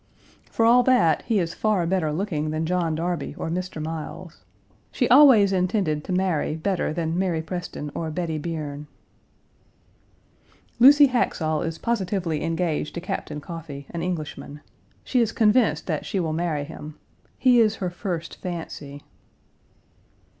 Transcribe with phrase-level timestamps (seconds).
[0.49, 3.79] For all that, he is far better looking than John Darby or Mr.
[3.79, 4.43] Miles.
[4.91, 8.87] She always intended to marry better than Mary Preston or Bettie Bierne.
[10.79, 14.61] Lucy Haxall is positively engaged to Captain Coffey, an Englishman.
[15.03, 16.95] She is convinced that she will marry him.
[17.37, 19.03] He is her first fancy.